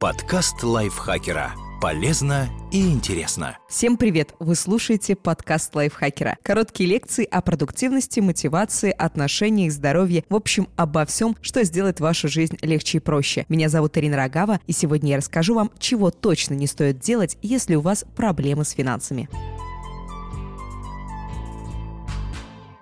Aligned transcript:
Подкаст 0.00 0.62
лайфхакера. 0.62 1.52
Полезно 1.78 2.48
и 2.72 2.90
интересно. 2.90 3.58
Всем 3.68 3.98
привет! 3.98 4.34
Вы 4.38 4.54
слушаете 4.54 5.14
подкаст 5.14 5.74
лайфхакера. 5.74 6.38
Короткие 6.42 6.88
лекции 6.88 7.26
о 7.26 7.42
продуктивности, 7.42 8.20
мотивации, 8.20 8.94
отношениях, 8.96 9.70
здоровье. 9.72 10.24
В 10.30 10.36
общем, 10.36 10.68
обо 10.76 11.04
всем, 11.04 11.36
что 11.42 11.62
сделает 11.64 12.00
вашу 12.00 12.28
жизнь 12.28 12.56
легче 12.62 12.96
и 12.96 13.00
проще. 13.02 13.44
Меня 13.50 13.68
зовут 13.68 13.98
Ирина 13.98 14.16
Рогава, 14.16 14.58
и 14.66 14.72
сегодня 14.72 15.10
я 15.10 15.16
расскажу 15.18 15.54
вам, 15.54 15.70
чего 15.78 16.10
точно 16.10 16.54
не 16.54 16.66
стоит 16.66 16.98
делать, 16.98 17.36
если 17.42 17.74
у 17.74 17.82
вас 17.82 18.06
проблемы 18.16 18.64
с 18.64 18.70
финансами. 18.70 19.28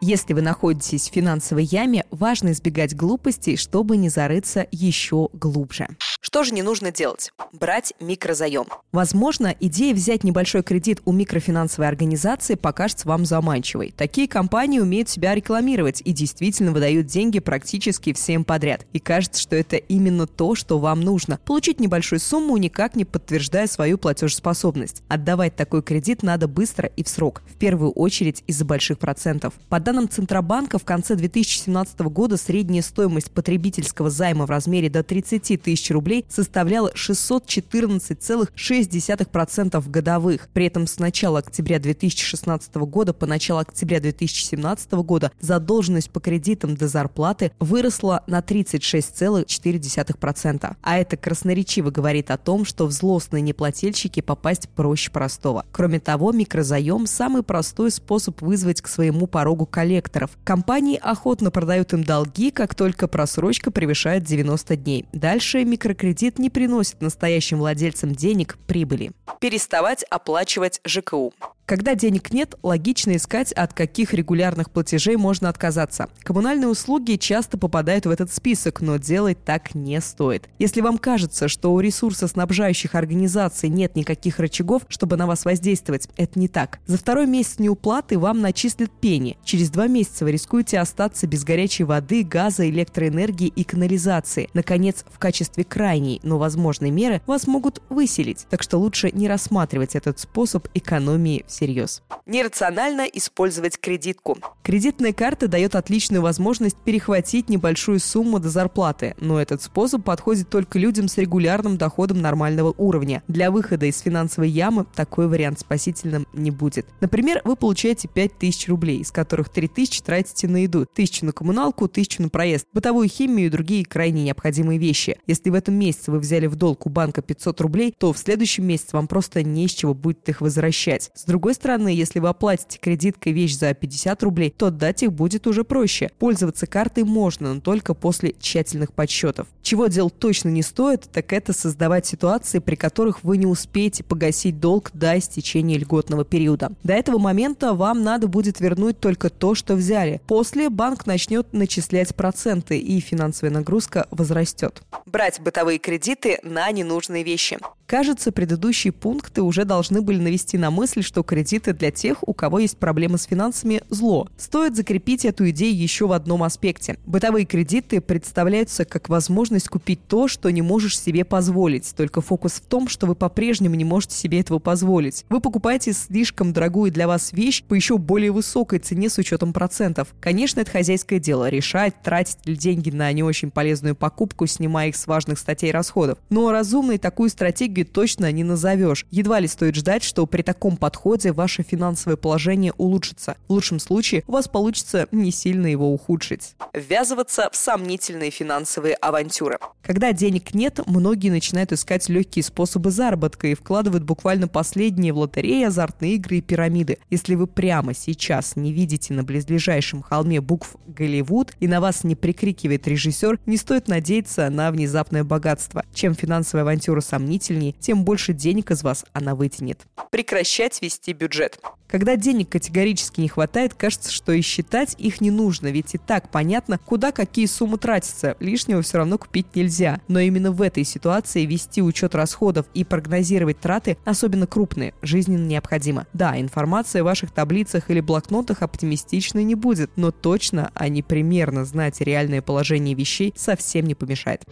Если 0.00 0.32
вы 0.32 0.40
находитесь 0.40 1.10
в 1.10 1.12
финансовой 1.12 1.64
яме, 1.64 2.06
важно 2.10 2.52
избегать 2.52 2.96
глупостей, 2.96 3.58
чтобы 3.58 3.98
не 3.98 4.08
зарыться 4.08 4.66
еще 4.72 5.28
глубже. 5.34 5.88
Что 6.24 6.44
же 6.44 6.54
не 6.54 6.62
нужно 6.62 6.92
делать? 6.92 7.32
Брать 7.52 7.94
микрозаем. 7.98 8.66
Возможно, 8.92 9.52
идея 9.58 9.92
взять 9.92 10.22
небольшой 10.22 10.62
кредит 10.62 11.02
у 11.04 11.10
микрофинансовой 11.10 11.88
организации 11.88 12.54
покажется 12.54 13.08
вам 13.08 13.26
заманчивой. 13.26 13.92
Такие 13.96 14.28
компании 14.28 14.78
умеют 14.78 15.08
себя 15.08 15.34
рекламировать 15.34 16.00
и 16.04 16.12
действительно 16.12 16.70
выдают 16.70 17.08
деньги 17.08 17.40
практически 17.40 18.12
всем 18.12 18.44
подряд. 18.44 18.86
И 18.92 19.00
кажется, 19.00 19.42
что 19.42 19.56
это 19.56 19.74
именно 19.74 20.28
то, 20.28 20.54
что 20.54 20.78
вам 20.78 21.00
нужно. 21.00 21.40
Получить 21.44 21.80
небольшую 21.80 22.20
сумму, 22.20 22.56
никак 22.56 22.94
не 22.94 23.04
подтверждая 23.04 23.66
свою 23.66 23.98
платежеспособность. 23.98 25.02
Отдавать 25.08 25.56
такой 25.56 25.82
кредит 25.82 26.22
надо 26.22 26.46
быстро 26.46 26.88
и 26.94 27.02
в 27.02 27.08
срок. 27.08 27.42
В 27.52 27.56
первую 27.56 27.90
очередь 27.90 28.44
из-за 28.46 28.64
больших 28.64 29.00
процентов. 29.00 29.54
По 29.68 29.80
данным 29.80 30.08
Центробанка, 30.08 30.78
в 30.78 30.84
конце 30.84 31.16
2017 31.16 31.98
года 32.02 32.36
средняя 32.36 32.82
стоимость 32.82 33.32
потребительского 33.32 34.08
займа 34.08 34.46
в 34.46 34.50
размере 34.50 34.88
до 34.88 35.02
30 35.02 35.60
тысяч 35.60 35.90
рублей 35.90 36.11
рублей 36.12 36.26
составляла 36.28 36.92
614,6% 36.94 39.88
годовых. 39.88 40.48
При 40.52 40.66
этом 40.66 40.86
с 40.86 40.98
начала 40.98 41.38
октября 41.38 41.78
2016 41.78 42.74
года 42.74 43.14
по 43.14 43.24
начало 43.26 43.60
октября 43.60 44.00
2017 44.00 44.92
года 44.92 45.32
задолженность 45.40 46.10
по 46.10 46.20
кредитам 46.20 46.76
до 46.76 46.88
зарплаты 46.88 47.52
выросла 47.60 48.22
на 48.26 48.40
36,4%. 48.40 50.76
А 50.82 50.98
это 50.98 51.16
красноречиво 51.16 51.90
говорит 51.90 52.30
о 52.30 52.36
том, 52.36 52.66
что 52.66 52.86
в 52.86 52.92
злостные 52.92 53.40
неплательщики 53.42 54.20
попасть 54.20 54.68
проще 54.68 55.10
простого. 55.10 55.64
Кроме 55.72 55.98
того, 56.00 56.32
микрозаем– 56.32 57.06
самый 57.08 57.42
простой 57.42 57.90
способ 57.90 58.42
вызвать 58.42 58.82
к 58.82 58.88
своему 58.88 59.26
порогу 59.26 59.64
коллекторов. 59.66 60.30
Компании 60.44 60.98
охотно 61.00 61.50
продают 61.50 61.94
им 61.94 62.04
долги, 62.04 62.50
как 62.50 62.74
только 62.74 63.08
просрочка 63.08 63.70
превышает 63.70 64.24
90 64.24 64.76
дней. 64.76 65.06
Дальше 65.12 65.64
микрокредит 65.64 66.01
кредит 66.02 66.40
не 66.40 66.50
приносит 66.50 67.00
настоящим 67.00 67.58
владельцам 67.58 68.12
денег 68.12 68.58
прибыли. 68.66 69.12
Переставать 69.38 70.02
оплачивать 70.10 70.80
ЖКУ. 70.84 71.32
Когда 71.72 71.94
денег 71.94 72.34
нет, 72.34 72.56
логично 72.62 73.16
искать, 73.16 73.50
от 73.50 73.72
каких 73.72 74.12
регулярных 74.12 74.70
платежей 74.70 75.16
можно 75.16 75.48
отказаться. 75.48 76.10
Коммунальные 76.22 76.68
услуги 76.68 77.16
часто 77.16 77.56
попадают 77.56 78.04
в 78.04 78.10
этот 78.10 78.30
список, 78.30 78.82
но 78.82 78.98
делать 78.98 79.42
так 79.42 79.74
не 79.74 79.98
стоит. 80.02 80.50
Если 80.58 80.82
вам 80.82 80.98
кажется, 80.98 81.48
что 81.48 81.72
у 81.72 81.80
ресурсоснабжающих 81.80 82.94
организаций 82.94 83.70
нет 83.70 83.96
никаких 83.96 84.38
рычагов, 84.38 84.82
чтобы 84.88 85.16
на 85.16 85.26
вас 85.26 85.46
воздействовать, 85.46 86.10
это 86.18 86.38
не 86.38 86.46
так. 86.46 86.78
За 86.84 86.98
второй 86.98 87.26
месяц 87.26 87.58
неуплаты 87.58 88.18
вам 88.18 88.42
начислят 88.42 88.90
пени. 88.90 89.38
Через 89.42 89.70
два 89.70 89.86
месяца 89.86 90.26
вы 90.26 90.32
рискуете 90.32 90.78
остаться 90.78 91.26
без 91.26 91.42
горячей 91.42 91.84
воды, 91.84 92.22
газа, 92.22 92.68
электроэнергии 92.68 93.48
и 93.48 93.64
канализации. 93.64 94.50
Наконец, 94.52 95.06
в 95.10 95.18
качестве 95.18 95.64
крайней, 95.64 96.20
но 96.22 96.36
возможной 96.36 96.90
меры 96.90 97.22
вас 97.26 97.46
могут 97.46 97.80
выселить. 97.88 98.46
Так 98.50 98.62
что 98.62 98.76
лучше 98.76 99.10
не 99.10 99.26
рассматривать 99.26 99.94
этот 99.94 100.18
способ 100.18 100.68
экономии 100.74 101.46
всерьез. 101.62 102.02
Нерационально 102.26 103.02
использовать 103.02 103.78
кредитку. 103.78 104.38
Кредитная 104.62 105.12
карта 105.12 105.48
дает 105.48 105.74
отличную 105.74 106.22
возможность 106.22 106.76
перехватить 106.76 107.48
небольшую 107.48 108.00
сумму 108.00 108.38
до 108.38 108.48
зарплаты, 108.48 109.14
но 109.18 109.40
этот 109.40 109.62
способ 109.62 110.04
подходит 110.04 110.48
только 110.48 110.78
людям 110.78 111.08
с 111.08 111.18
регулярным 111.18 111.76
доходом 111.76 112.20
нормального 112.20 112.74
уровня. 112.76 113.22
Для 113.28 113.50
выхода 113.50 113.86
из 113.86 114.00
финансовой 114.00 114.48
ямы 114.48 114.86
такой 114.94 115.28
вариант 115.28 115.60
спасительным 115.60 116.26
не 116.32 116.50
будет. 116.50 116.86
Например, 117.00 117.40
вы 117.44 117.56
получаете 117.56 118.08
5000 118.08 118.68
рублей, 118.68 118.98
из 118.98 119.10
которых 119.10 119.48
3000 119.48 120.02
тратите 120.02 120.48
на 120.48 120.62
еду, 120.62 120.82
1000 120.82 121.26
на 121.26 121.32
коммуналку, 121.32 121.84
1000 121.84 122.22
на 122.22 122.28
проезд, 122.28 122.66
бытовую 122.72 123.08
химию 123.08 123.46
и 123.46 123.50
другие 123.50 123.84
крайне 123.84 124.24
необходимые 124.24 124.78
вещи. 124.78 125.18
Если 125.26 125.50
в 125.50 125.54
этом 125.54 125.74
месяце 125.74 126.10
вы 126.10 126.18
взяли 126.18 126.46
в 126.46 126.56
долг 126.56 126.86
у 126.86 126.88
банка 126.88 127.22
500 127.22 127.60
рублей, 127.60 127.94
то 127.96 128.12
в 128.12 128.18
следующем 128.18 128.64
месяце 128.64 128.90
вам 128.92 129.06
просто 129.06 129.42
не 129.42 129.66
из 129.66 129.72
чего 129.72 129.94
будет 129.94 130.28
их 130.28 130.40
возвращать. 130.40 131.10
С 131.14 131.24
другой 131.24 131.41
другой 131.42 131.54
стороны, 131.54 131.88
если 131.88 132.20
вы 132.20 132.28
оплатите 132.28 132.78
кредиткой 132.78 133.32
вещь 133.32 133.56
за 133.56 133.74
50 133.74 134.22
рублей, 134.22 134.54
то 134.56 134.66
отдать 134.66 135.02
их 135.02 135.12
будет 135.12 135.48
уже 135.48 135.64
проще. 135.64 136.08
Пользоваться 136.20 136.68
картой 136.68 137.02
можно, 137.02 137.54
но 137.54 137.60
только 137.60 137.94
после 137.94 138.36
тщательных 138.38 138.92
подсчетов. 138.92 139.48
Чего 139.60 139.88
делать 139.88 140.16
точно 140.16 140.50
не 140.50 140.62
стоит, 140.62 141.08
так 141.12 141.32
это 141.32 141.52
создавать 141.52 142.06
ситуации, 142.06 142.60
при 142.60 142.76
которых 142.76 143.24
вы 143.24 143.38
не 143.38 143.46
успеете 143.46 144.04
погасить 144.04 144.60
долг 144.60 144.92
до 144.94 145.18
истечения 145.18 145.78
льготного 145.78 146.24
периода. 146.24 146.70
До 146.84 146.92
этого 146.92 147.18
момента 147.18 147.74
вам 147.74 148.04
надо 148.04 148.28
будет 148.28 148.60
вернуть 148.60 149.00
только 149.00 149.28
то, 149.28 149.56
что 149.56 149.74
взяли. 149.74 150.20
После 150.28 150.70
банк 150.70 151.06
начнет 151.06 151.52
начислять 151.52 152.14
проценты, 152.14 152.78
и 152.78 153.00
финансовая 153.00 153.52
нагрузка 153.52 154.06
возрастет. 154.12 154.80
Брать 155.06 155.40
бытовые 155.40 155.80
кредиты 155.80 156.38
на 156.44 156.70
ненужные 156.70 157.24
вещи. 157.24 157.58
Кажется, 157.92 158.32
предыдущие 158.32 158.90
пункты 158.90 159.42
уже 159.42 159.66
должны 159.66 160.00
были 160.00 160.18
навести 160.18 160.56
на 160.56 160.70
мысль, 160.70 161.02
что 161.02 161.22
кредиты 161.32 161.72
для 161.72 161.90
тех, 161.90 162.28
у 162.28 162.34
кого 162.34 162.58
есть 162.58 162.76
проблемы 162.76 163.16
с 163.16 163.24
финансами, 163.24 163.80
зло. 163.88 164.28
Стоит 164.36 164.76
закрепить 164.76 165.24
эту 165.24 165.48
идею 165.48 165.74
еще 165.74 166.06
в 166.06 166.12
одном 166.12 166.42
аспекте. 166.42 166.98
Бытовые 167.06 167.46
кредиты 167.46 168.02
представляются 168.02 168.84
как 168.84 169.08
возможность 169.08 169.70
купить 169.70 170.06
то, 170.06 170.28
что 170.28 170.50
не 170.50 170.60
можешь 170.60 171.00
себе 171.00 171.24
позволить. 171.24 171.94
Только 171.96 172.20
фокус 172.20 172.52
в 172.52 172.66
том, 172.66 172.86
что 172.86 173.06
вы 173.06 173.14
по-прежнему 173.14 173.76
не 173.76 173.84
можете 173.84 174.14
себе 174.14 174.40
этого 174.40 174.58
позволить. 174.58 175.24
Вы 175.30 175.40
покупаете 175.40 175.94
слишком 175.94 176.52
дорогую 176.52 176.92
для 176.92 177.08
вас 177.08 177.32
вещь 177.32 177.64
по 177.64 177.72
еще 177.72 177.96
более 177.96 178.30
высокой 178.30 178.78
цене 178.78 179.08
с 179.08 179.16
учетом 179.16 179.54
процентов. 179.54 180.08
Конечно, 180.20 180.60
это 180.60 180.70
хозяйское 180.70 181.18
дело– 181.18 181.48
решать, 181.50 181.94
тратить 182.02 182.44
ли 182.44 182.56
деньги 182.56 182.90
на 182.90 183.10
не 183.10 183.22
очень 183.22 183.50
полезную 183.50 183.96
покупку, 183.96 184.46
снимая 184.46 184.88
их 184.88 184.96
с 184.96 185.06
важных 185.06 185.38
статей 185.38 185.70
расходов. 185.70 186.18
Но 186.28 186.52
разумной 186.52 186.98
такую 186.98 187.30
стратегию 187.30 187.86
точно 187.86 188.30
не 188.32 188.44
назовешь. 188.44 189.06
Едва 189.10 189.40
ли 189.40 189.48
стоит 189.48 189.76
ждать, 189.76 190.02
что 190.02 190.26
при 190.26 190.42
таком 190.42 190.76
подходе 190.76 191.21
годе 191.22 191.32
ваше 191.32 191.62
финансовое 191.62 192.16
положение 192.16 192.72
улучшится. 192.76 193.36
В 193.48 193.52
лучшем 193.52 193.78
случае 193.78 194.24
у 194.26 194.32
вас 194.32 194.48
получится 194.48 195.08
не 195.12 195.30
сильно 195.30 195.66
его 195.66 195.92
ухудшить. 195.92 196.54
Ввязываться 196.72 197.48
в 197.52 197.56
сомнительные 197.56 198.30
финансовые 198.30 198.94
авантюры. 198.94 199.58
Когда 199.82 200.12
денег 200.12 200.54
нет, 200.54 200.80
многие 200.86 201.30
начинают 201.30 201.72
искать 201.72 202.08
легкие 202.08 202.42
способы 202.42 202.90
заработка 202.90 203.48
и 203.48 203.54
вкладывают 203.54 204.04
буквально 204.04 204.48
последние 204.48 205.12
в 205.12 205.18
лотереи, 205.18 205.64
азартные 205.64 206.14
игры 206.14 206.38
и 206.38 206.40
пирамиды. 206.40 206.98
Если 207.10 207.34
вы 207.34 207.46
прямо 207.46 207.94
сейчас 207.94 208.56
не 208.56 208.72
видите 208.72 209.12
на 209.14 209.22
близлежащем 209.22 210.02
холме 210.02 210.40
букв 210.40 210.76
«Голливуд» 210.86 211.52
и 211.60 211.68
на 211.68 211.80
вас 211.80 212.04
не 212.04 212.14
прикрикивает 212.14 212.86
режиссер, 212.86 213.40
не 213.46 213.56
стоит 213.56 213.88
надеяться 213.88 214.48
на 214.50 214.70
внезапное 214.70 215.24
богатство. 215.24 215.84
Чем 215.94 216.14
финансовая 216.14 216.62
авантюра 216.62 217.00
сомнительнее, 217.00 217.72
тем 217.72 218.04
больше 218.04 218.32
денег 218.32 218.70
из 218.70 218.82
вас 218.82 219.04
она 219.12 219.34
вытянет. 219.34 219.80
Прекращать 220.10 220.80
вести 220.82 221.11
вести 221.12 221.14
бюджет. 221.14 221.60
Когда 221.88 222.16
денег 222.16 222.48
категорически 222.48 223.20
не 223.20 223.28
хватает, 223.28 223.74
кажется, 223.74 224.10
что 224.10 224.32
и 224.32 224.40
считать 224.40 224.94
их 224.98 225.20
не 225.20 225.30
нужно, 225.30 225.66
ведь 225.68 225.94
и 225.94 225.98
так 225.98 226.30
понятно, 226.30 226.78
куда 226.78 227.12
какие 227.12 227.44
суммы 227.44 227.76
тратятся. 227.76 228.34
Лишнего 228.40 228.80
все 228.80 228.98
равно 228.98 229.18
купить 229.18 229.54
нельзя. 229.54 230.00
Но 230.08 230.18
именно 230.18 230.52
в 230.52 230.62
этой 230.62 230.84
ситуации 230.84 231.44
вести 231.44 231.82
учет 231.82 232.14
расходов 232.14 232.64
и 232.72 232.84
прогнозировать 232.84 233.60
траты, 233.60 233.98
особенно 234.06 234.46
крупные, 234.46 234.94
жизненно 235.02 235.44
необходимо. 235.44 236.06
Да, 236.14 236.40
информация 236.40 237.02
в 237.02 237.06
ваших 237.06 237.30
таблицах 237.30 237.90
или 237.90 238.00
блокнотах 238.00 238.62
оптимистичной 238.62 239.44
не 239.44 239.54
будет, 239.54 239.90
но 239.96 240.12
точно, 240.12 240.70
а 240.74 240.88
не 240.88 241.02
примерно 241.02 241.66
знать 241.66 242.00
реальное 242.00 242.40
положение 242.40 242.94
вещей 242.94 243.34
совсем 243.36 243.84
не 243.84 243.94
помешает. 243.94 244.44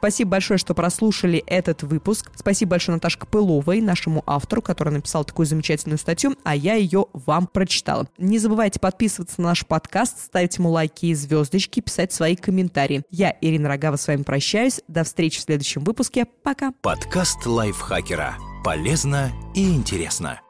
Спасибо 0.00 0.30
большое, 0.30 0.56
что 0.56 0.72
прослушали 0.72 1.44
этот 1.46 1.82
выпуск. 1.82 2.30
Спасибо 2.34 2.70
большое 2.70 2.96
Наташе 2.96 3.18
Пыловой, 3.18 3.82
нашему 3.82 4.22
автору, 4.26 4.62
который 4.62 4.94
написал 4.94 5.26
такую 5.26 5.44
замечательную 5.44 5.98
статью, 5.98 6.36
а 6.42 6.56
я 6.56 6.72
ее 6.74 7.04
вам 7.12 7.46
прочитала. 7.46 8.08
Не 8.16 8.38
забывайте 8.38 8.80
подписываться 8.80 9.42
на 9.42 9.48
наш 9.48 9.66
подкаст, 9.66 10.24
ставить 10.24 10.56
ему 10.56 10.70
лайки 10.70 11.06
и 11.06 11.14
звездочки, 11.14 11.80
писать 11.80 12.14
свои 12.14 12.34
комментарии. 12.34 13.02
Я, 13.10 13.36
Ирина 13.42 13.68
Рогава, 13.68 13.96
с 13.96 14.06
вами 14.08 14.22
прощаюсь. 14.22 14.80
До 14.88 15.04
встречи 15.04 15.38
в 15.38 15.42
следующем 15.42 15.84
выпуске. 15.84 16.24
Пока. 16.24 16.72
Подкаст 16.80 17.44
лайфхакера. 17.44 18.36
Полезно 18.64 19.30
и 19.54 19.68
интересно. 19.68 20.40